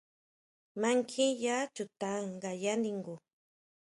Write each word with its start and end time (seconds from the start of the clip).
¿Mankjiya 0.81 1.57
chuta 1.75 2.11
ngaya 2.33 2.73
ningu? 2.83 3.15